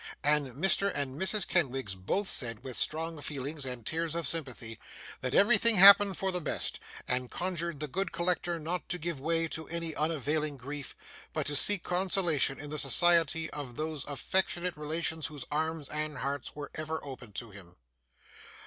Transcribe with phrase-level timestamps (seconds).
[0.23, 0.91] And Mr.
[0.91, 1.47] and Mrs.
[1.47, 4.79] Kenwigs both said, with strong feelings and tears of sympathy,
[5.19, 9.47] that everything happened for the best; and conjured the good collector not to give way
[9.49, 10.95] to unavailing grief,
[11.33, 16.55] but to seek consolation in the society of those affectionate relations whose arms and hearts
[16.55, 17.75] were ever open to him.